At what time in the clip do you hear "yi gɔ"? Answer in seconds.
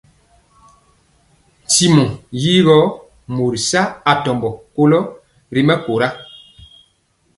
2.41-2.77